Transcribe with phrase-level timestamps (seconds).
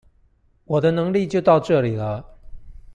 [0.63, 2.25] 我的能力就到這裡了